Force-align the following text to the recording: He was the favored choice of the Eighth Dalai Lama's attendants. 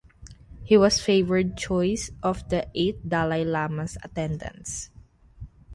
He 0.63 0.77
was 0.77 0.97
the 0.97 1.03
favored 1.03 1.55
choice 1.55 2.09
of 2.23 2.49
the 2.49 2.67
Eighth 2.73 3.07
Dalai 3.07 3.45
Lama's 3.45 3.99
attendants. 4.03 4.89